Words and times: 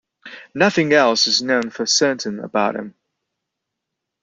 Nothing 0.55 0.93
else 0.93 1.27
is 1.27 1.43
known 1.43 1.69
for 1.69 1.85
certain 1.85 2.39
about 2.39 2.75
him. 2.75 2.95